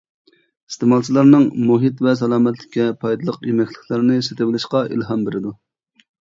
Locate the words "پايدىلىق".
3.05-3.37